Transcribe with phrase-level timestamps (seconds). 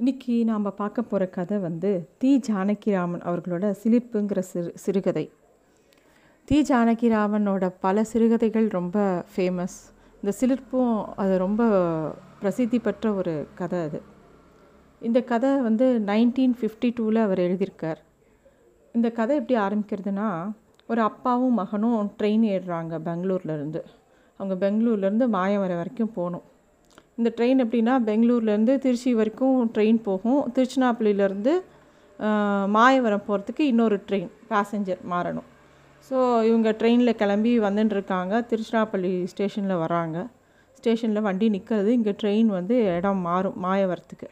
[0.00, 5.30] இன்னைக்கு நாம் பார்க்க போகிற கதை வந்து தி ஜானகிராமன் அவர்களோட சிலிர்ப்புங்கிற சிறு சிறுகதை.
[6.44, 9.76] தி ஜானகிராமனோட பல சிறுகதைகள் ரொம்ப ஃபேமஸ்
[10.22, 11.62] இந்த சிலிர்ப்பும் அது ரொம்ப
[12.38, 14.02] பிரசித்தி பெற்ற ஒரு கதை அது.
[15.00, 18.00] இந்த கதை வந்து நைன்டீன் ஃபிஃப்டி டூவில் அவர் எழுதியிருக்கார்.
[18.92, 20.52] இந்த கதை எப்படி ஆரம்பிக்கிறதுனா
[20.86, 23.82] ஒரு அப்பாவும் மகனும் ட்ரெயின் ஏறுறாங்க பெங்களூர்லேருந்து
[24.36, 26.48] அவங்க பெங்களூர்லேருந்து மாயவரை வரைக்கும் போகணும்.
[27.20, 30.42] இந்த ட்ரெயின் எப்படின்னா பெங்களூர்லேருந்து திருச்சி வரைக்கும் ட்ரெயின் போகும்.
[30.56, 31.54] திருச்சினாப்பள்ளியிலேருந்து
[32.76, 35.48] மாயவரம் போகிறதுக்கு இன்னொரு ட்ரெயின் பேசஞ்சர் மாறணும்.
[36.08, 36.18] ஸோ
[36.48, 40.18] இவங்க ட்ரெயினில் கிளம்பி வந்துட்டுருக்காங்க திருச்சிராப்பள்ளி ஸ்டேஷனில் வராங்க.
[40.78, 44.28] ஸ்டேஷனில் வண்டி நிற்கிறது இங்கே ட்ரெயின் வந்து இடம் மாறும் மாயவரத்துக்கு.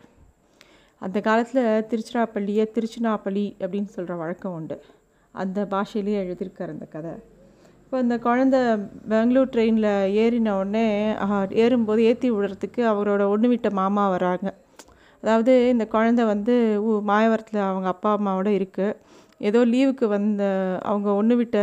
[1.03, 4.79] அந்த காலத்தில் திருச்சிராப்பள்ளியை திருச்சினாப்பள்ளி அப்படின்னு சொல்கிற வழக்கம் உண்டு.
[5.35, 7.13] அந்த பாஷையிலேயே எழுதியிருக்கார் அந்த கதை.
[7.89, 8.57] இப்போ இந்த குழந்த
[9.11, 9.87] பெங்களூர் ட்ரெயினில்
[10.23, 10.83] ஏறின உடனே
[11.63, 14.49] ஏறும்போது ஏற்றி விடுறதுக்கு அவரோட ஒன்று விட்ட மாமா வராங்க.
[15.23, 16.55] அதாவது இந்த குழந்த வந்து
[17.11, 18.99] மாயவரத்தில் அவங்க அப்பா அம்மாவோட இருக்குது
[19.51, 20.43] ஏதோ லீவுக்கு வந்த
[20.91, 21.57] அவங்க ஒன்று விட்ட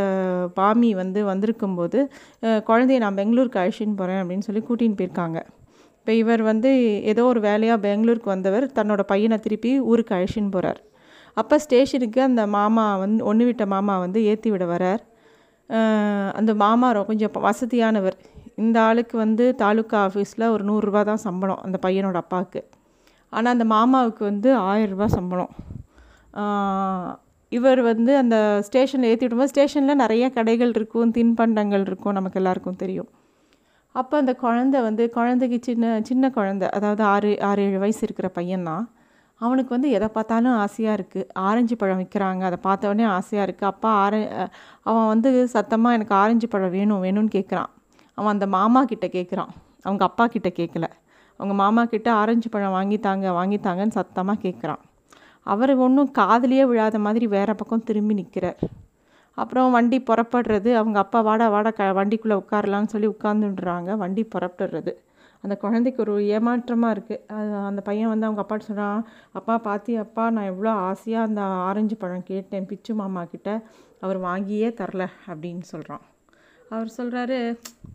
[0.60, 2.02] பாமி வந்து வந்திருக்கும்போது
[2.72, 5.40] குழந்தைய நான் பெங்களூருக்கு அழைச்சின்னு போகிறேன் அப்படின்னு சொல்லி கூட்டின்னு போயிருக்காங்க.
[6.00, 6.72] இப்போ இவர் வந்து
[7.14, 10.82] ஏதோ ஒரு வேலையாக பெங்களூருக்கு வந்தவர் தன்னோட பையனை திருப்பி ஊருக்கு அழைச்சின்னு போகிறார்
[11.42, 15.04] அப்போ ஸ்டேஷனுக்கு அந்த மாமா வந்து ஒன்று விட்ட மாமா வந்து ஏற்றி விட வரார்.
[16.40, 18.18] அந்த மாமா கொஞ்சம் வசதியானவர்.
[18.64, 22.62] இந்த ஆளுக்கு வந்து தாலுக்கா ஆஃபீஸில் ஒரு நூறுரூவா தான் சம்பளம் அந்த பையனோட அப்பாவுக்கு.
[23.34, 25.52] ஆனால் அந்த மாமாவுக்கு வந்து ஆயிரரூபா சம்பளம்.
[27.52, 33.10] இவர் வந்து அந்த ஸ்டேஷனில் ஏற்றி விடும்போது ஸ்டேஷனில் நிறைய கடைகள் இருக்கும் தின்பண்டங்கள் இருக்கும் நமக்கு எல்லாருக்கும் தெரியும்.
[33.96, 38.86] அப்போ அந்த குழந்த வந்து குழந்தைக்கு சின்ன சின்ன குழந்த அதாவது ஆறு ஆறு ஏழு வயசு இருக்கிற பையன்தான்.
[39.42, 44.16] அவனுக்கு வந்து எதை பார்த்தாலும் ஆசையாக இருக்குது ஆரஞ்சு பழம் விற்கிறாங்க அதை பார்த்தவொடனே ஆசையாக இருக்குது அப்பா ஆர
[44.82, 47.72] அவன் வந்து சத்தமாக எனக்கு ஆரஞ்சு பழம் வேணும் வேணும்னு கேட்குறான்
[48.18, 49.52] அவன் அந்த மாமா கிட்ட கேட்குறான்
[49.84, 50.88] அவங்க அப்பா கிட்ட கேட்கல
[51.40, 54.84] அவங்க மாமா கிட்ட ஆரஞ்சு பழம் வாங்கித்தாங்க வாங்கித்தாங்கன்னு சத்தமாக கேட்குறான்
[55.46, 58.60] அவர் ஒன்றும் காதலியே விழாத மாதிரி வேறு பக்கம் திரும்பி நிற்கிறார்
[59.38, 60.70] அப்புறம் வண்டி புறப்படுறது.
[60.74, 64.92] அவங்க அப்பா வாடா வாடா க வண்டிக்குள்ளே உட்காரலான்னு சொல்லி உட்காந்துடுறாங்க வண்டி புறப்படுறது.
[65.44, 67.22] அந்த குழந்தைக்கு ஒரு ஏமாற்றமாக இருக்குது
[67.70, 69.02] அந்த பையன் வந்து அவங்க அப்பாட்ட சொல்கிறான்
[69.40, 73.50] அப்பா பாத்தி அப்பா நான் எவ்வளோ ஆசையாக அந்த ஆரஞ்சு பழம் கேட்டேன் பிச்சு மாமா கிட்ட.
[74.06, 76.04] அவர் வாங்கியே தரல அப்படின்னு சொல்கிறான்
[76.76, 77.38] அவர் சொல்கிறாரு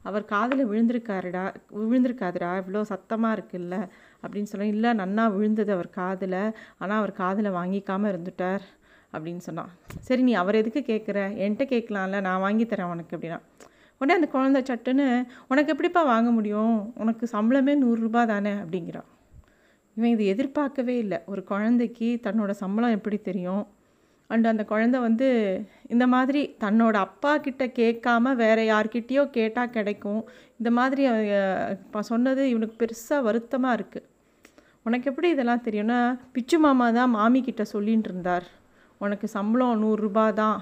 [0.09, 1.45] அவர் காதில் விழுந்திருக்காருடா
[1.79, 3.77] விழுந்திருக்காதுடா இவ்வளோ சத்தமாக இருக்குல்ல
[4.23, 6.39] அப்படின்னு சொல்ல இல்லை நன்னா விழுந்தது அவர் காதில்
[6.81, 8.65] ஆனால் அவர் காதில் வாங்கிக்காமல் இருந்துட்டார்
[9.12, 9.71] அப்படின்னு சொன்னான்.
[10.09, 13.41] சரி நீ அவர் எதுக்கு கேட்குற என்கிட்ட கேட்கலாம்ல நான் வாங்கி தரேன் உனக்கு அப்படின்னா.
[14.00, 15.06] உடனே அந்த குழந்த சட்டுன்னு
[15.53, 16.77] உனக்கு எப்படிப்பா வாங்க முடியும்?
[17.03, 18.53] உனக்கு சம்பளமே நூறுரூபா தானே?
[18.62, 19.09] அப்படிங்கிறான்
[19.97, 21.19] இவன் இது எதிர்பார்க்கவே இல்லை.
[21.33, 23.65] ஒரு குழந்தைக்கு தன்னோட சம்பளம் எப்படி தெரியும்?
[24.31, 25.28] அண்ட் அந்த குழந்த வந்து
[25.94, 30.22] இந்த மாதிரி தன்னோட அப்பா கிட்ட கேட்காம வேறு யார்கிட்டேயோ கேட்டால் கிடைக்கும்.
[30.59, 31.03] இந்த மாதிரி
[31.77, 34.06] இப்போ சொன்னது இவனுக்கு பெருசாக வருத்தமாக இருக்குது
[34.88, 35.99] உனக்கு எப்படி இதெல்லாம் தெரியும்னா
[36.34, 38.47] பிச்சு மாமா தான் மாமி கிட்ட சொல்லின்னு இருந்தார்.
[39.05, 40.59] உனக்கு சம்பளம் நூறுரூபா தான்.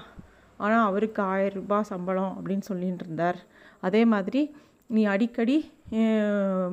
[0.63, 3.39] ஆனால் அவருக்கு ஆயிரரூபா சம்பளம் அப்படின்னு சொல்லிட்டு இருந்தார்.
[3.87, 4.41] அதே மாதிரி
[4.95, 5.57] நீ அடிக்கடி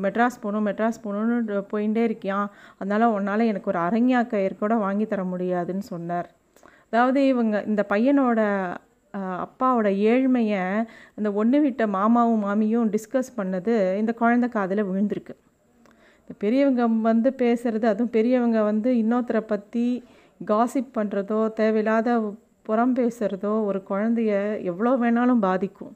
[0.04, 2.48] மெட்ராஸ் போகணும் மெட்ராஸ் போகணுன்னு போயிட்டே இருக்கியான்
[2.80, 6.28] அதனால் உன்னால் எனக்கு ஒரு அரங்கியா கயிறு கூட வாங்கி தர முடியாதுன்னு சொன்னார்.
[6.88, 8.40] அதாவது இவங்க இந்த பையனோட
[9.44, 10.62] அப்பாவோட ஏழ்மையை
[11.18, 15.34] அந்த ஒன்று விட்ட மாமாவும் மாமியும் டிஸ்கஸ் பண்ணது இந்த குழந்தை காதில் விழுந்திருக்கு.
[16.22, 19.86] இந்த பெரியவங்க வந்து பேசுகிறது அதுவும் பெரியவங்க வந்து இன்னொருத்தரை பற்றி
[20.50, 22.16] காசிப் பண்ணுறதோ தேவையில்லாத
[22.66, 24.32] புறம் பேசுகிறதோ ஒரு குழந்தைய
[24.70, 25.94] எவ்வளோ வேணாலும் பாதிக்கும்.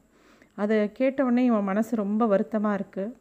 [0.63, 3.15] அதை கேட்டவுடனே இவன் மனசு ரொம்ப வருத்தமாக இருக்குது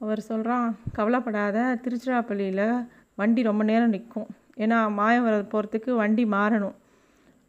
[0.00, 0.66] அவர் சொல்கிறான்
[0.96, 2.66] கவலைப்படாத திருச்சிராப்பள்ளியில்
[3.20, 4.28] வண்டி ரொம்ப நேரம் நிற்கும்.
[4.62, 6.76] ஏன்னா மாயவரம் போகிறதுக்கு வண்டி மாறணும்.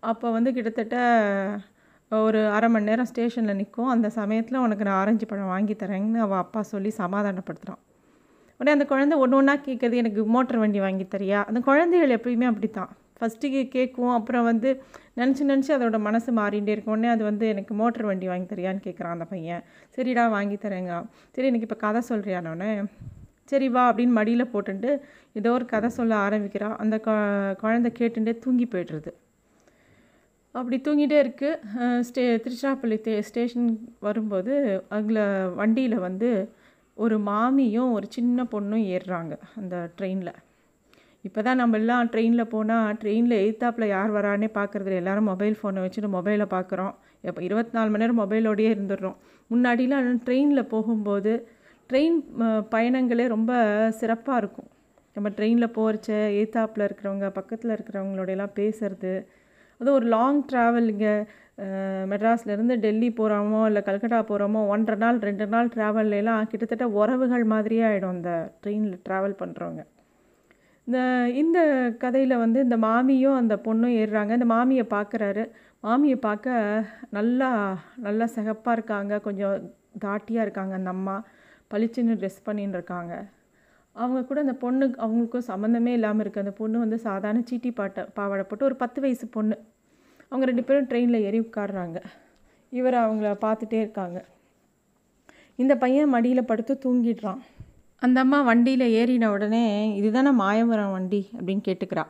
[0.04, 0.96] அப்போ வந்து கிட்டத்தட்ட
[2.12, 6.42] ஒரு அரை மணி நேரம் ஸ்டேஷனில் நிற்கும் அந்த சமயத்தில் உனக்கு நான் ஆரஞ்சு பழம் வாங்கி தரேன்னு அவள்
[6.44, 7.82] அப்பா சொல்லி சமாதானப்படுத்துகிறான்
[8.60, 11.40] உடனே அந்த குழந்தை ஒன்று ஒன்றா கேட்குறது எனக்கு மோட்டர் வண்டி வாங்கி தரியா?
[11.50, 14.70] அந்த குழந்தைகள் எப்பயுமே அப்படி தான் ஃபஸ்ட்டு கேட்கும் அப்புறம் வந்து
[15.20, 16.96] நினச்சி நினச்சி அதோட மனசு மாறிகிட்டே இருக்கும்.
[16.96, 19.62] உடனே அது வந்து எனக்கு மோட்டர் வண்டி வாங்கி தரியான்னு கேட்குறான் அந்த பையன்.
[19.98, 20.96] சரிடா வாங்கி தரேங்க.
[21.36, 22.72] சரி எனக்கு இப்போ கதை சொல்கிறியானோடனே
[23.52, 24.92] சரி வா அப்படின்னு மடியில் போட்டுட்டு
[25.40, 26.96] ஏதோ ஒரு கதை சொல்ல ஆரம்பிக்கிறான் அந்த
[27.64, 29.12] குழந்தை கேட்டுட்டே தூங்கி போய்டுறது.
[30.56, 33.70] அப்படி தூங்கிட்டே இருக்குது ஸ்டே திருச்சிராப்பள்ளி தே ஸ்டேஷன்
[34.08, 34.54] வரும்போது
[34.98, 35.22] அதில்
[35.60, 36.30] வண்டியில் வந்து
[36.98, 40.34] ஒரு மாமியும் ஒரு சின்ன பொண்ணும் ஏறுறாங்க அந்த ட்ரெயினில்.
[41.26, 46.10] இப்போ தான் நம்ம எல்லாம் ட்ரெயினில் போனால் ட்ரெயினில் எய்த்தாப்பில் யார் வரானே பார்க்குறது எல்லோரும் மொபைல் ஃபோனை வச்சுட்டு
[46.18, 46.94] மொபைலை பார்க்குறோம்
[47.30, 49.16] இப்போ இருபத்தி நாலு மணி நேரம் மொபைலோடையே இருந்துடுறோம்.
[49.50, 51.32] முன்னாடிலாம் ட்ரெயினில் போகும்போது
[51.90, 52.18] ட்ரெயின்
[52.74, 53.52] பயணங்களே ரொம்ப
[54.00, 54.70] சிறப்பாக இருக்கும்.
[55.16, 59.14] நம்ம ட்ரெயினில் போகிறச்ச எய்த்தாப்பில் இருக்கிறவங்க பக்கத்தில் இருக்கிறவங்களோடையெல்லாம் பேசுறது.
[59.80, 61.14] அது ஒரு லாங் ட்ராவல் இங்கே
[62.12, 68.16] மெட்ராஸ்லேருந்து டெல்லி போகிறோமோ இல்லை கல்கட்டா போகிறோமோ ஒன்றரை நாள் ரெண்டு நாள் ட்ராவல்லாம் கிட்டத்தட்ட உறவுகள் மாதிரியே ஆகிடும்
[68.16, 68.32] அந்த
[68.62, 69.84] ட்ரெயினில் ட்ராவல் பண்ணுறவங்க
[70.88, 71.00] இந்த
[71.42, 71.60] இந்த
[72.04, 74.32] கதையில் வந்து இந்த மாமியும் அந்த பொண்ணும் ஏறுறாங்க.
[74.38, 75.44] இந்த மாமியை பார்க்குறாரு
[75.88, 76.58] மாமியை பார்க்க
[77.18, 77.50] நல்லா
[78.08, 79.14] நல்லா சிகப்பாக இருக்காங்க.
[79.28, 79.56] கொஞ்சம்
[80.04, 81.16] தாட்டியாக இருக்காங்க அந்த அம்மா.
[81.72, 83.14] பளிச்சுன்னு ட்ரெஸ் பண்ணின்னு இருக்காங்க.
[83.96, 88.44] அவங்க கூட அந்த பொண்ணு அவங்களுக்கும் சம்மந்தமே இல்லாமல் இருக்குது அந்த பொண்ணு வந்து சாதாரண சீட்டி பாட்டை பாவாடை
[88.50, 89.58] போட்டு ஒரு பத்து வயசு பொண்ணு.
[90.30, 91.98] அவங்க ரெண்டு பேரும் ட்ரெயினில் ஏறி உட்காடுறாங்க
[92.80, 94.20] இவர் அவங்கள பார்த்துட்டே இருக்காங்க.
[95.64, 97.42] இந்த பையன் மடியில் படுத்து தூங்கிடுறான்.
[98.06, 99.66] அந்த அம்மா வண்டியில் ஏறின உடனே
[100.00, 101.22] இதுதானே மாயவரம் வண்டி?
[101.38, 102.04] அப்படின்னு கேட்டுக்கிறா.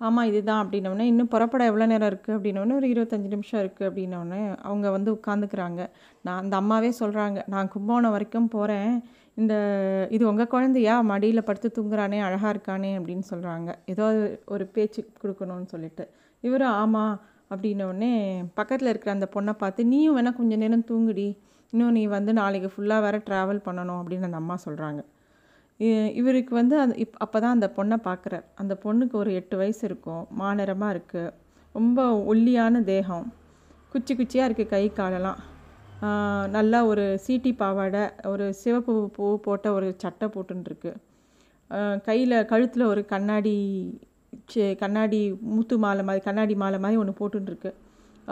[0.00, 4.38] ஆமாம் இதுதான் அப்படின்னோடனே இன்னும் புறப்பட எவ்வளோ நேரம் இருக்குது அப்படின்னோடனே ஒரு இருபத்தஞ்சி நிமிஷம் இருக்குது அப்படின்னோடனே
[4.68, 5.80] அவங்க வந்து உட்காந்துக்கிறாங்க
[6.26, 8.92] நான் அந்த அம்மாவே சொல்கிறாங்க நான் கும்பகோணம் வரைக்கும் போகிறேன்
[9.36, 9.54] இந்த
[10.10, 10.94] இது உங்கள் குழந்தையா?
[11.10, 14.06] மடியில் படுத்து தூங்குறானே அழகாக இருக்கானே அப்படின்னு சொல்கிறாங்க ஏதோ
[14.54, 16.06] ஒரு பேச்சு கொடுக்கணும்னு சொல்லிட்டு.
[16.44, 17.14] இவரும் ஆமாம்
[17.50, 18.12] அப்படின்னோடனே
[18.58, 21.28] பக்கத்தில் இருக்கிற அந்த பொண்ணை பார்த்து நீயும் வேணால் கொஞ்சம் நேரம் தூங்குடி.
[21.72, 25.00] இன்னும் நீ வந்து நாளைக்கு ஃபுல்லாக வேறு ட்ராவல் பண்ணணும் அப்படின்னு அந்த அம்மா சொல்கிறாங்க
[26.20, 30.24] இவருக்கு வந்து அந்த இப் அப்போ தான் அந்த பொண்ணை பார்க்குறார் அந்த பொண்ணுக்கு ஒரு எட்டு வயசு இருக்கும்.
[30.40, 31.32] மாநிறமாக இருக்குது
[31.74, 32.00] ரொம்ப
[32.32, 33.26] ஒல்லியான தேகம்.
[33.92, 35.40] குச்சி குச்சியாக இருக்குது கை காலெல்லாம்.
[36.56, 38.02] நல்லா ஒரு சீட்டி பாவாடை
[38.32, 40.92] ஒரு சிவப்பு பூ போட்ட ஒரு சட்டை போட்டுருக்கு
[42.06, 43.56] கையில் கழுத்தில் ஒரு கண்ணாடி
[44.82, 45.20] கண்ணாடி
[45.56, 47.70] முத்து மாலை மாதிரி கண்ணாடி மாலை மாதிரி ஒன்று போட்டுருக்கு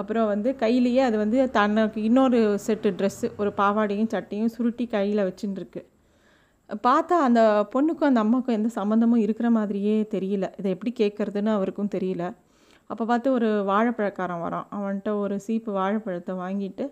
[0.00, 5.82] அப்புறம் வந்து கையிலேயே அது வந்து தனக்கு இன்னொரு செட்டு ட்ரெஸ்ஸு ஒரு பாவாடையும் சட்டையும் சுருட்டி கையில் வச்சுட்டுருக்கு
[6.86, 7.40] பார்த்தா அந்த
[7.74, 10.46] பொண்ணுக்கும் அந்த அம்மாவுக்கும் எந்த சம்மந்தமும் இருக்கிற மாதிரியே தெரியல.
[10.58, 12.24] இதை எப்படி கேட்குறதுன்னு அவருக்கும் தெரியல.
[12.90, 14.66] அப்போ பார்த்து ஒரு வாழைப்பழக்காரன் வரான்.
[14.76, 16.84] அவன்கிட்ட ஒரு சீப்பு வாழைப்பழத்தை வாங்கிட்டு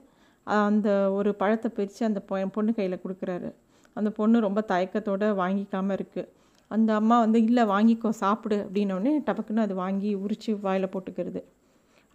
[0.46, 0.88] அந்த
[1.18, 2.20] ஒரு பழத்தை பிரித்து அந்த
[2.56, 3.50] பொண்ணு கையில் கொடுக்குறாரு.
[3.96, 6.30] அந்த பொண்ணு ரொம்ப தயக்கத்தோடு வாங்கிக்காமல் இருக்குது
[6.70, 11.40] அந்த அம்மா வந்து இல்லை வாங்கிக்கோ சாப்பிடு அப்படின்னோடனே டபக்குன்னு அது வாங்கி உரித்து வாயில் போட்டுக்கிறது.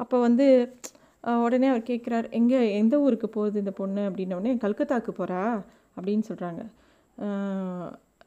[0.01, 0.47] அப்போ வந்து
[1.45, 4.03] உடனே அவர் கேட்குறாரு எங்கே எந்த ஊருக்கு போகுது இந்த பொண்ணு?
[4.09, 5.41] அப்படின்னோடனே கல்கத்தாக்கு போகிறா
[5.97, 6.61] அப்படின்னு சொல்கிறாங்க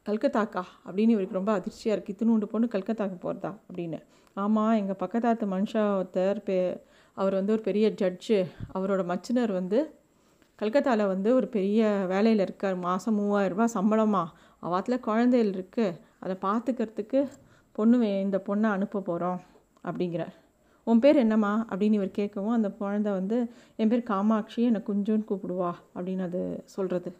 [0.07, 0.63] கல்கத்தாக்கா?
[0.87, 3.99] அப்படின்னு இவருக்கு ரொம்ப அதிர்ச்சியாக இருக்குது இத்தினூண்டு பொண்ணு கல்கத்தாக்கு போகிறதா அப்படின்னு.
[4.43, 6.57] ஆமாம் எங்கள் பக்கத்தாத்து மனுஷா ஒருத்தர் பே
[7.17, 8.37] அவர் வந்து ஒரு பெரிய ஜட்ஜு
[8.75, 9.79] அவரோட மச்சினர் வந்து
[10.61, 11.81] கல்கத்தாவில் வந்து ஒரு பெரிய
[12.13, 12.77] வேலையில் இருக்கார்.
[12.87, 14.23] மாதம் மூவாயிரரூபா சம்பளமா?
[14.65, 17.21] அவாத்தில் குழந்தைகள் இருக்குது அதை பார்த்துக்கிறதுக்கு
[17.77, 19.39] பொண்ணு இந்த பொண்ணை அனுப்ப போகிறோம்
[19.87, 20.35] அப்படிங்கிறார்.
[20.87, 21.51] உன் பேர் என்னம்மா?
[21.71, 23.37] அப்படின்னு இவர் கேட்கவும் அந்த குழந்தை வந்து
[23.81, 26.41] என் பேர் காமாட்சி என்னை குஞ்சுன்னு கூப்பிடுவா அப்படின்னு அது
[26.75, 27.11] சொல்கிறது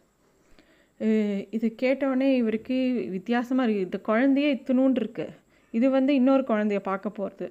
[1.55, 2.75] இது கேட்டவுடனே இவருக்கு
[3.15, 5.33] வித்தியாசமாக இருக்குது இந்த குழந்தையே இத்தினூண்டு இருக்குது
[5.73, 7.47] இது வந்து இன்னொரு குழந்தைய பார்க்க போகிறது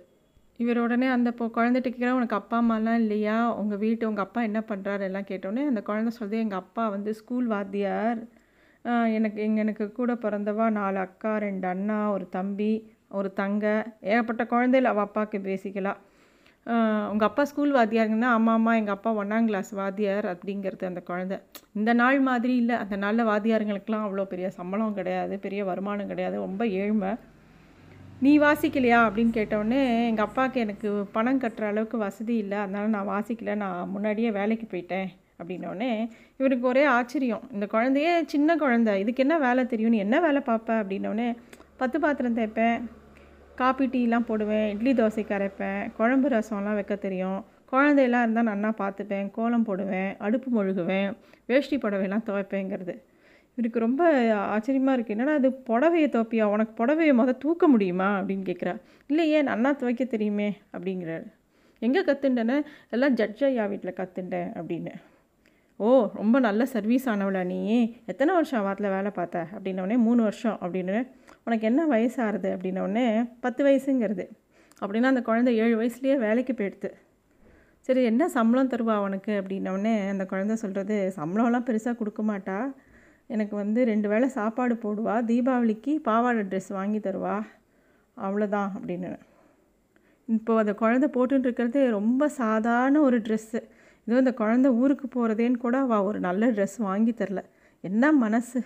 [0.61, 3.37] இவர் உடனே அந்த இப்போ குழந்தைகிட்ட கேட்குறா உனக்கு அப்பா அம்மாலாம் இல்லையா?
[3.61, 7.47] உங்கள் வீட்டு உங்கள் அப்பா என்ன பண்ணுறாரு எல்லாம் கேட்டோடனே அந்த குழந்தை சொல்லுது எங்கள் அப்பா வந்து ஸ்கூல்
[7.55, 8.21] வாத்தியார்.
[9.17, 12.73] எனக்கு எங்கள் எனக்கு கூட பிறந்தவா நாலு அக்கா ரெண்டு அண்ணா ஒரு தம்பி.
[13.19, 13.65] ஒரு தங்க
[14.13, 16.01] ஏகப்பட்ட குழந்தைகள் அவள் அப்பாவுக்கு பேசிக்கலாம்
[17.13, 21.37] உங்கள் அப்பா ஸ்கூல் வாத்தியாருங்கன்னா அம்மா அம்மா எங்கள் அப்பா ஒன்றாம் கிளாஸ் வாத்தியார் அப்படிங்கிறது அந்த குழந்தை.
[21.79, 22.77] இந்த நாள் மாதிரி இல்லை.
[22.83, 27.13] அந்த நாளில் வாத்தியாருங்களுக்கெல்லாம் அவ்வளோ பெரிய சம்பளம் கிடையாது பெரிய வருமானம் கிடையாது ரொம்ப ஏழ்மை.
[28.25, 28.99] நீ வாசிக்கலையா?
[29.07, 32.59] அப்படின்னு கேட்டவுடனே எங்கள் அப்பாவுக்கு எனக்கு பணம் கட்டுற அளவுக்கு வசதி இல்லை.
[32.65, 33.55] அதனால் நான் வாசிக்கல.
[33.65, 35.09] நான் முன்னாடியே வேலைக்கு போயிட்டேன்.
[35.41, 35.93] அப்படின்னோடனே
[36.41, 37.47] இவருக்கு ஒரே ஆச்சரியம்.
[37.55, 38.93] இந்த குழந்தையே சின்ன குழந்தை.
[39.05, 39.95] இதுக்கு என்ன வேலை தெரியும்?
[39.97, 40.83] நீ என்ன வேலை பார்ப்ப?
[40.83, 41.31] அப்படின்னோடனே
[41.83, 42.79] பத்து பாத்திரம் தேய்ப்பேன்.
[43.55, 47.45] காப்பி டீலாம் போடுவேன் இட்லி தோசைக்கு அரைப்பேன் குழம்பு ரசம்லாம் வைக்க தெரியும்.
[47.71, 51.17] குழந்தையெல்லாம் இருந்தால் நன்னா பார்த்துப்பேன் கோலம் போடுவேன் அடுப்பு மொழுகுவேன்
[51.47, 52.95] வேஷ்டி புடவையெல்லாம் துவைப்பேங்கிறது.
[53.57, 54.03] இவருக்கு ரொம்ப
[54.35, 56.43] ஆச்சரியமாக இருக்குது என்னடா அது புடவையை துவைப்பியா?
[56.43, 58.21] உனக்கு புடவையை மொதல் தூக்க முடியுமா?
[58.21, 58.81] அப்படின்னு கேட்குறா.
[59.07, 61.27] இல்லையே நல்லா துவைக்க தெரியுமே அப்படிங்கிறாரு.
[61.79, 62.57] எங்கே கற்றுண்டேன்னு
[62.91, 64.95] எல்லாம் ஜட்ஜையா வீட்டில் கற்றுண்டேன் அப்படின்னு.
[65.77, 67.61] ஓ ரொம்ப நல்ல சர்வீஸ் ஆனவளா நீ?
[68.07, 69.47] எத்தனை வருஷம் வாரத்தில் வேலை பார்த்த?
[69.55, 70.99] அப்படின்னோடனே மூணு வருஷம் அப்படின்னு.
[71.45, 72.57] உனக்கு என்ன வயசாகுது?
[72.57, 74.29] அப்படின்னோடனே பத்து வயசுங்கிறது.
[74.81, 76.93] அப்படின்னா அந்த குழந்தை ஏழு வயசுலேயே வேலைக்கு போயிடுது.
[77.81, 82.75] சரி என்ன சம்பளம் தருவா உனக்கு அப்படின்னோடனே அந்த குழந்தை சொல்கிறது சம்பளம்லாம் பெருசாக கொடுக்க மாட்டா.
[83.27, 85.25] எனக்கு வந்து ரெண்டு வேளை சாப்பாடு போடுவா.
[85.25, 87.43] தீபாவளிக்கு பாவாடை ட்ரெஸ் வாங்கி தருவா.
[88.17, 89.19] அவ்வளோதான் அப்படின்னு
[90.27, 93.63] இப்போது அந்த குழந்தை போட்டுன்னு இருக்கிறது ரொம்ப சாதாரண ஒரு ட்ரெஸ்ஸு
[94.07, 97.45] இதோ இந்த குழந்த ஊருக்கு போகிறதேன்னு கூட அவள் ஒரு நல்ல ட்ரெஸ் வாங்கி தரல.
[97.81, 98.63] என்ன மனசு?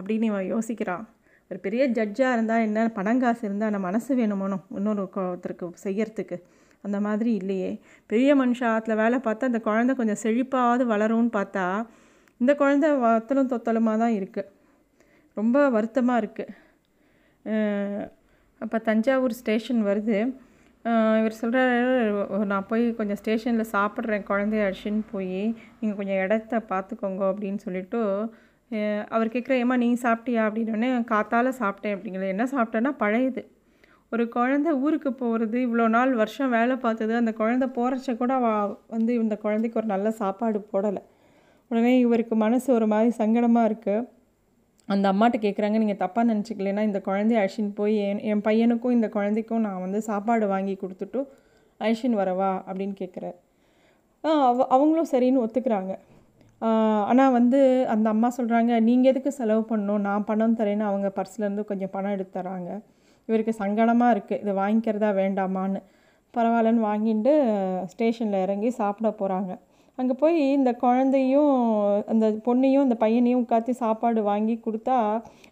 [0.00, 1.04] அப்படின்னு இவன் யோசிக்கிறான்.
[1.52, 6.36] ஒரு பெரிய ஜட்ஜாக இருந்தால் என்ன பணங்காசு இருந்தால் நம்ம மனசு வேணுமோனோ இன்னொரு ஒருத்தருக்கு செய்யறதுக்கு
[6.86, 7.70] அந்த மாதிரி இல்லையே.
[8.10, 11.66] பெரிய மனுஷாத்தில் வேலை பார்த்தா அந்த குழந்தை கொஞ்சம் செழிப்பாவது வளரும்னு பார்த்தா
[12.40, 14.50] இந்த குழந்தை வத்தலும் தொத்தலுமாக தான் இருக்குது
[15.36, 16.54] ரொம்ப வருத்தமாக இருக்குது
[18.60, 20.18] அப்போ தஞ்சாவூர் ஸ்டேஷன் வருது.
[21.20, 21.76] இவர் சொல்கிறாரு
[22.52, 25.40] நான் போய் கொஞ்சம் ஸ்டேஷனில் சாப்பிட்றேன் குழந்தைய அடிச்சுன்னு போய்
[25.78, 28.00] நீங்கள் கொஞ்சம் இடத்த பார்த்துக்கோங்க அப்படின்னு சொல்லிவிட்டு
[29.08, 30.42] அவர் கேட்குற ஏமா நீ சாப்பிட்டியா?
[30.48, 33.42] அப்படின்னோடனே காத்தால் சாப்பிட்டேன் அப்படிங்கிற என்ன சாப்பிட்டேன்னா பழையது.
[34.12, 39.12] ஒரு குழந்த ஊருக்கு போகிறது இவ்வளோ நாள் வருஷம் வேலை பார்த்தது அந்த குழந்த போகிறச்ச கூட அவள் வந்து
[39.14, 41.02] இந்த குழந்தைக்கு ஒரு நல்ல சாப்பாடு போடலை.
[41.70, 44.08] உடனே இவருக்கு மனசு ஒரு மாதிரி சங்கடமாக இருக்குது
[44.88, 49.60] அந்த அம்மாட்ட கேட்குறாங்க நீங்கள் தப்பாக நினச்சிக்கலன்னா இந்த குழந்தைய அழிச்சின்னு போய் என் என் பையனுக்கும் இந்த குழந்தைக்கும்
[49.60, 51.20] நான் வந்து சாப்பாடு வாங்கி கொடுத்துட்டு
[51.80, 52.50] அழிச்சின்னு வரவா?
[52.68, 53.38] அப்படின்னு கேட்குறாரு.
[54.24, 55.92] அவ அவங்களும் சரின்னு ஒத்துக்கிறாங்க.
[57.10, 57.60] ஆனால் வந்து
[57.94, 60.04] அந்த அம்மா சொல்கிறாங்க நீங்கள் எதுக்கு செலவு பண்ணணும்?
[60.08, 62.70] நான் பணம் தரேன்னு அவங்க பர்ஸ்லேருந்து கொஞ்சம் பணம் எடுத்து தராங்க.
[63.28, 65.80] இவருக்கு சங்கடமாக இருக்குது இதை வாங்கிக்கிறதா வேண்டாமான்னு.
[66.34, 67.32] பரவாயில்லன்னு வாங்கிட்டு
[67.92, 69.52] ஸ்டேஷனில் இறங்கி சாப்பிட போகிறாங்க
[69.98, 71.50] அங்கே போய் இந்த குழந்தையும்
[72.12, 74.96] அந்த பொண்ணையும் அந்த பையனையும் உட்காத்தி சாப்பாடு வாங்கி கொடுத்தா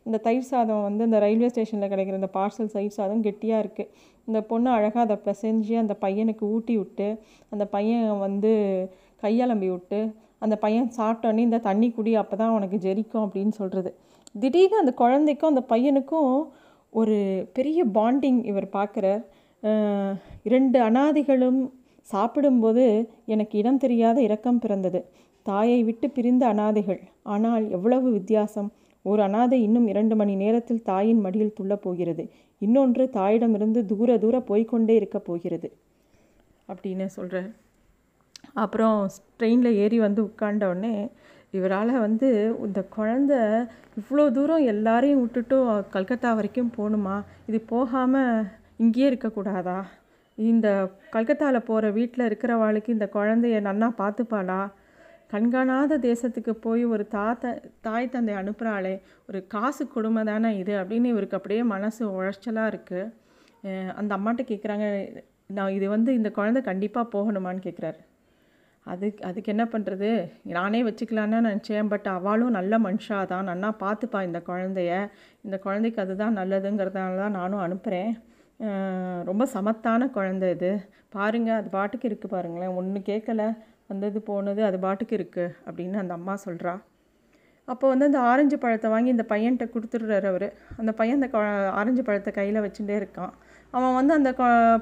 [0.07, 3.90] இந்த தயிர் சாதம் வந்து இந்த ரயில்வே ஸ்டேஷனில் கிடைக்கிற இந்த பார்சல் தயிர் சாதம் கெட்டியாக இருக்குது
[4.29, 7.09] இந்த பொண்ணு அழகாக அதை பிசைஞ்சு அந்த பையனுக்கு ஊட்டி விட்டு
[7.52, 8.52] அந்த பையன் வந்து
[9.23, 10.00] கையலம்பி விட்டு
[10.42, 13.90] அந்த பையன் சாப்பிட்டோன்னே இந்த தண்ணி குடி அப்போ தான் உனக்கு ஜெரிக்கும் அப்படின்னு சொல்கிறது
[14.35, 16.32] திடீர்னு அந்த குழந்தைக்கும் அந்த பையனுக்கும்
[16.92, 17.16] ஒரு
[17.56, 19.23] பெரிய பாண்டிங் இவர் பார்க்குறார்
[20.49, 21.61] இரண்டு அனாதிகளும்
[22.09, 22.85] சாப்பிடும்போது
[23.32, 25.00] எனக்கு இடம் தெரியாத இரக்கம் பிறந்தது.
[25.47, 27.00] தாயை விட்டு பிரிந்த அனாதைகள்.
[27.35, 28.68] ஆனால் எவ்வளவு வித்தியாசம்.
[29.04, 32.25] ஒரு அனாதை இன்னும் இரண்டு மணி நேரத்தில் தாயின் மடியில் துள்ளப் போகிறது.
[32.62, 35.68] இன்னொன்று தாயிடமிருந்து தூர தூர போய்கொண்டே இருக்க போகிறது.
[36.68, 37.50] அப்படின்னு சொல்கிறேன்
[38.54, 38.97] அப்புறம்
[39.38, 40.94] ட்ரெயினில் ஏறி வந்து உட்காண்டோடனே
[41.52, 42.28] இவரால் வந்து
[42.66, 43.35] இந்த குழந்த
[43.97, 45.56] இவ்வளோ தூரம் எல்லாரையும் விட்டுட்டு
[45.90, 47.16] கல்கத்தா வரைக்கும் போகணுமா
[47.47, 48.44] இது போகாமல்
[48.76, 49.78] இங்கேயே இருக்கக்கூடாதா?
[50.38, 50.68] இந்த
[51.11, 54.61] கல்கத்தாவில் போகிற வீட்டில் இருக்கிறவாளுக்கு இந்த குழந்தைய நன்னா பார்த்துப்பாளா?
[55.32, 58.94] கண்காணாத தேசத்துக்கு போய் ஒரு தாத்த தாய் தந்தை அனுப்புகிறாளே
[59.28, 63.11] ஒரு காசு கொடுமை தானே இது அப்படின்னு இவருக்கு அப்படியே மனசு உழைச்சலாக இருக்குது
[63.92, 64.87] அந்த அம்மாட்ட கேட்குறாங்க
[65.47, 68.00] நான் இது வந்து இந்த குழந்தை கண்டிப்பாக போகணுமான்னு கேட்குறாரு
[68.92, 70.09] அதுக்கு அதுக்கு என்ன பண்ணுறது
[70.56, 71.90] நானே வச்சுக்கலான்னு நினச்சேன்.
[71.92, 73.49] பட் அவளும் நல்ல மனுஷா தான்.
[73.50, 74.92] நன்னா பார்த்துப்பா இந்த குழந்தைய.
[75.47, 78.12] இந்த குழந்தைக்கு அதுதான் நல்லதுங்கிறதுனால தான் நானும் அனுப்புகிறேன்
[79.30, 80.73] ரொம்ப சமத்தான குழந்தை இது.
[81.16, 82.76] பாருங்கள் அது பாட்டுக்கு இருக்குது பாருங்களேன்.
[82.80, 83.42] ஒன்று கேட்கல
[83.90, 86.75] வந்தது போனது அது பாட்டுக்கு இருக்குது அப்படின்னு அந்த அம்மா சொல்கிறா
[87.73, 90.47] அப்போ வந்து அந்த ஆரஞ்சு பழத்தை வாங்கி இந்த பையன்கிட்ட கொடுத்துட்றாரு அவர்.
[90.80, 91.28] அந்த பையன் அந்த
[91.80, 93.32] ஆரஞ்சு பழத்தை கையில் வச்சுட்டே இருக்கான்.
[93.76, 94.30] அவன் வந்து அந்த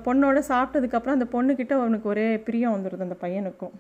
[0.07, 3.75] பொண்ணோட சாப்பிட்டதுக்கப்புறம் அந்த பொண்ணுக்கிட்ட அவனுக்கு ஒரே பிரியம் வந்துடுது அந்த பையனுக்கும்.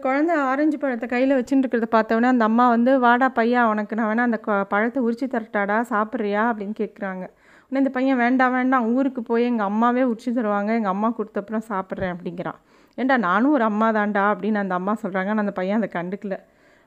[0.00, 4.18] குழந்தை ஆரஞ்சு பழத்தை கையில் வச்சுட்டு இருக்கிறத பார்த்தவொடனே அந்த அம்மா வந்து வாடா பையா உனக்கு நான் வேணா
[4.18, 6.42] அந்த பழத்தை உரிச்சு தரட்டாடா சாப்பிட்றியா?
[6.50, 7.24] அப்படின்னு கேட்குறாங்க
[7.62, 12.14] உடனே இந்த பையன் வேண்டாம் வேண்டாம் ஊருக்கு போய் எங்கள் அம்மாவே உரிச்சு தருவாங்க எங்கள் அம்மா கொடுத்தப்புறம் சாப்பிட்றேன்
[12.14, 12.58] அப்படிங்கிறான்.
[12.98, 16.38] ஏண்டா நானும் ஒரு அம்மா தாண்டா அப்படின்னு அந்த அம்மா சொல்கிறாங்க ஆனால் அந்த பையன் அதை கண்டுக்கல.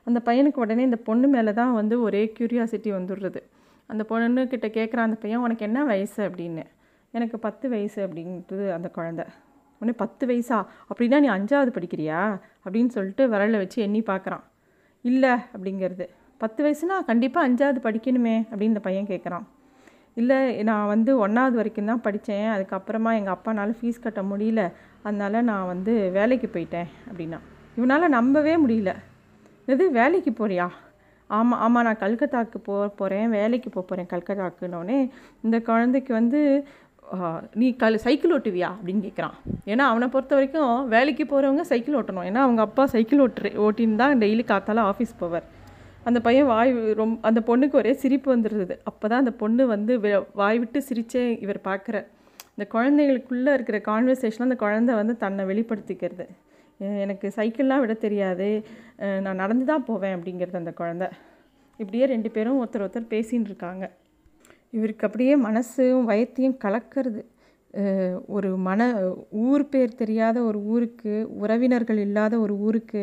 [0.04, 3.42] அந்த பையனுக்கு உடனே இந்த பொண்ணு மேலே தான் வந்து ஒரே க்யூரியாசிட்டி வந்துடுறது.
[3.86, 6.22] அந்த பொண்ணுக்கிட்ட கேட்குறான் அந்த பையன் உனக்கு என்ன வயசு?
[6.22, 6.64] அப்படின்னு.
[7.10, 9.24] எனக்கு பத்து வயசு அப்படின்றது அந்த குழந்த.
[9.78, 10.66] உடனே பத்து வயசா?
[10.90, 12.40] அப்படின்னா நீ அஞ்சாவது படிக்கிறியா?
[12.64, 14.44] அப்படின்னு சொல்லிட்டு விரலை வச்சு எண்ணி பார்க்குறான்.
[15.04, 16.06] இல்லை அப்படிங்கிறது.
[16.38, 19.46] பத்து வயசுனா கண்டிப்பாக அஞ்சாவது படிக்கணுமே அப்படின்னு இந்த பையன் கேட்குறான்
[20.14, 24.72] இல்லை நான் வந்து ஒன்றாவது வரைக்கும் தான் படித்தேன் அதுக்கப்புறமா எங்கள் அப்பானால ஃபீஸ் கட்ட முடியல.
[25.02, 27.38] அதனால் நான் வந்து வேலைக்கு போயிட்டேன் அப்படின்னா.
[27.76, 28.94] இவனால் நம்பவே முடியல.
[29.66, 30.68] இது வேலைக்கு போறியா?
[31.26, 35.10] ஆமாம் ஆமாம் நான் கல்கத்தாவுக்கு போ போகிறேன் வேலைக்கு போக போகிறேன் கல்கத்தாக்குன்னொடனே
[35.42, 36.66] இந்த குழந்தைக்கு வந்து
[37.60, 38.68] நீ கல் சைக்கிள் ஓட்டுவியா?
[38.76, 39.36] அப்படின்னு கேட்குறான்
[39.72, 42.26] ஏன்னா அவனை பொறுத்த வரைக்கும் வேலைக்கு போகிறவங்க சைக்கிள் ஓட்டணும்.
[42.30, 45.46] ஏன்னா அவங்க அப்பா சைக்கிள் ஓட்டுற ஓட்டின்னு தான் டெய்லி காத்தால ஆஃபீஸ் போவார்.
[46.08, 49.92] அந்த பையன் வாய் ரொம்ப அந்த பொண்ணுக்கு ஒரே சிரிப்பு வந்துடுது அப்போ தான் அந்த பொண்ணு வந்து
[50.40, 51.96] வாய் விட்டு சிரிச்சே இவர் பார்க்குற
[52.56, 56.26] இந்த குழந்தைகளுக்குள்ளே இருக்கிற கான்வர்சேஷனில் அந்த குழந்தை வந்து தன்னை வெளிப்படுத்திக்கிறது.
[57.04, 58.48] எனக்கு சைக்கிள்லாம் விட தெரியாது.
[59.24, 61.06] நான் நடந்து தான் போவேன் அப்படிங்கிறது அந்த குழந்த.
[61.82, 63.84] இப்படியே ரெண்டு பேரும் ஒருத்தர் ஒருத்தர் பேசின்னு இருக்காங்க
[64.72, 67.22] இவருக்கு அப்படியே மனசும் வயத்தையும் கலக்கிறது.
[68.36, 68.80] ஒரு மன
[69.46, 73.02] ஊர் பேர் தெரியாத ஒரு ஊருக்கு உறவினர்கள் இல்லாத ஒரு ஊருக்கு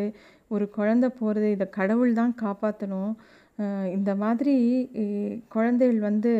[0.52, 3.14] ஒரு குழந்த போகிறது இதை கடவுள் தான் காப்பாற்றணும்
[3.98, 4.56] இந்த மாதிரி
[5.56, 6.32] குழந்தைகள் வந்து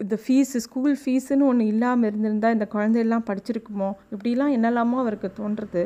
[0.00, 3.88] இந்த ஃபீஸு ஸ்கூல் ஃபீஸுன்னு ஒன்று இல்லாமல் இருந்திருந்தால் இந்த குழந்தையெல்லாம் படிச்சிருக்குமோ?
[4.12, 5.82] இப்படிலாம் என்னெல்லாமோ அவருக்கு தோன்றுறது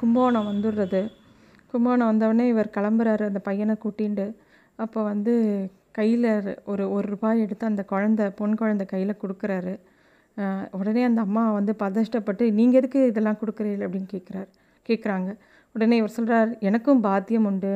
[0.00, 1.00] கும்பகோணம் வந்துடுறது.
[1.70, 4.26] கும்போணம் வந்தவுடனே இவர் கிளம்புறாரு அந்த பையனை கூட்டிண்டு.
[4.78, 5.34] அப்போ வந்து
[5.98, 6.28] கையில்
[6.72, 9.74] ஒரு ஒரு ரூபாய் எடுத்து அந்த குழந்த பொன் குழந்த கையில் கொடுக்குறாரு.
[10.78, 14.48] உடனே அந்த அம்மா வந்து பதஷ்டப்பட்டு நீங்கள் எதுக்கு இதெல்லாம் கொடுக்குறீங்க அப்படின்னு கேட்குறாரு.
[14.88, 15.30] கேட்குறாங்க.
[15.74, 17.72] உடனே இவர் சொல்கிறார் எனக்கும் பாத்தியம் உண்டு.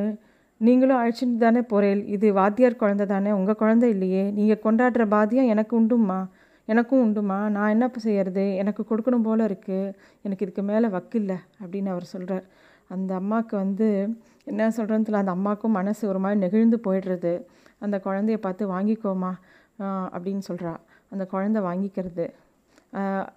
[0.61, 3.31] நீங்களும் அழைச்சிட்டு தானே போகிறேன் இது வாத்தியார் குழந்தை தானே.
[3.39, 4.23] உங்கள் குழந்தை இல்லையே.
[4.37, 6.19] நீங்கள் கொண்டாடுற பாத்தியம் எனக்கு உண்டுமா
[6.67, 8.43] எனக்கும் உண்டுமா நான் என்ன செய்யறது?
[8.61, 9.93] எனக்கு கொடுக்கணும் போல் இருக்குது
[10.25, 12.45] எனக்கு இதுக்கு மேலே வக்கில்லை அப்படின்னு அவர் சொல்கிறார்
[12.95, 13.87] அந்த அம்மாவுக்கு வந்து
[14.49, 17.33] என்ன சொல்கிறதுல அந்த அம்மாவுக்கும் மனசு ஒரு மாதிரி நெகிழ்ந்து போயிடுறது.
[17.85, 19.31] அந்த குழந்தைய பார்த்து வாங்கிக்கோமா
[20.15, 20.73] அப்படின்னு சொல்கிறா
[21.13, 22.25] அந்த குழந்தை வாங்கிக்கிறது.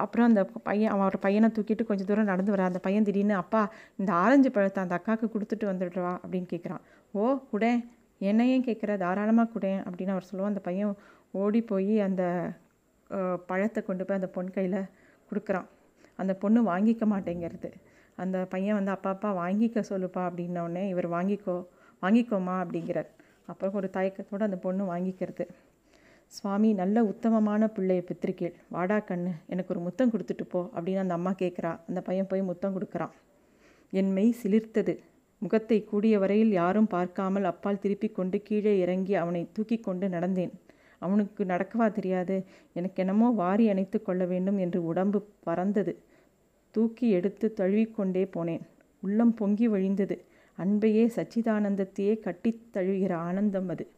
[0.03, 3.63] அப்புறம் அந்த பையன் அவன் பையனை தூக்கிட்டு கொஞ்சம் தூரம் நடந்து வரான் அந்த பையன் திடீர்னு அப்பா
[4.01, 6.83] இந்த ஆரஞ்சு பழத்தை அந்த அக்காவுக்கு கொடுத்துட்டு வந்துடுவா அப்படின்னு கேட்குறான்
[7.21, 7.81] ஓ குடேன்
[8.31, 10.93] என்னையும் கேட்குற தாராளமாக குடேன் அப்படின்னு அவர் சொல்லுவோம் அந்த பையன்
[11.43, 12.23] ஓடி போய் அந்த
[13.49, 14.81] பழத்தை கொண்டு போய் அந்த பொன் கையில்
[15.29, 15.69] கொடுக்குறான்.
[16.21, 17.71] அந்த பொண்ணு வாங்கிக்க மாட்டேங்கிறது.
[18.23, 21.57] அந்த பையன் வந்து அப்பா அப்பா வாங்கிக்க சொல்லுப்பா அப்படின்னோடனே இவர் வாங்கிக்கோ
[22.03, 23.11] வாங்கிக்கோமா அப்படிங்கிறார்.
[23.49, 25.45] அப்புறம் ஒரு தயக்கத்தோடு அந்த பொண்ணு வாங்கிக்கிறது.
[26.33, 31.33] சுவாமி நல்ல உத்தமமான பிள்ளையை பித்திருக்கேள் வாடா கண்ணு எனக்கு ஒரு முத்தம் கொடுத்துட்டு போ அப்படின்னு அந்த அம்மா
[31.43, 33.13] கேட்குறா அந்த பையன் போய் முத்தம் கொடுக்குறான்.
[33.93, 34.95] என் மெய் சிலிர்த்தது.
[35.43, 40.53] முகத்தை கூடிய வரையில் யாரும் பார்க்காமல் அப்பால் திருப்பி கொண்டு கீழே இறங்கி அவனை தூக்கி கொண்டு நடந்தேன்.
[40.99, 42.37] அவனுக்கு நடக்கவா தெரியாது.
[42.73, 45.95] எனக்கு என்னமோ வாரி அணைத்து கொள்ள வேண்டும் என்று உடம்பு பறந்தது.
[46.75, 48.65] தூக்கி எடுத்து தழுவிக்கொண்டே போனேன்.
[49.03, 50.17] உள்ளம் பொங்கி வழிந்தது.
[50.57, 53.91] அன்பையே சச்சிதானந்தத்தையே கட்டித் தழுவுகிற ஆனந்தம் அது.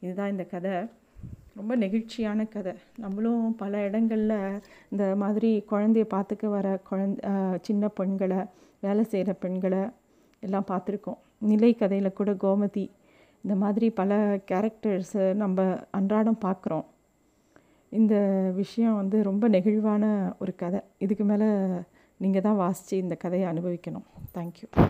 [0.00, 0.70] இதுதான் இந்த கதை.
[1.56, 2.72] ரொம்ப நெகிழ்ச்சியான கதை.
[2.96, 8.36] நம்மளும் பல இடங்களில் இந்த மாதிரி குழந்தைய பார்த்துக்க வர குழந்த சின்ன பெண்களை
[8.80, 9.78] வேலை செய்கிற பெண்களை
[10.40, 11.18] எல்லாம் பார்த்துருக்கோம்.
[11.38, 12.90] நிலை கதையில் கூட கோமதி
[13.42, 16.84] இந்த மாதிரி பல கேரக்டர்ஸை நம்ம அன்றாடம் பார்க்குறோம்.
[17.88, 18.14] இந்த
[18.54, 20.80] விஷயம் வந்து ரொம்ப நெகிழ்வான ஒரு கதை.
[20.98, 21.46] இதுக்கு மேலே
[22.16, 24.06] நீங்கள் தான் வாசித்து இந்த கதையை அனுபவிக்கணும்.
[24.34, 24.88] தேங்க்யூ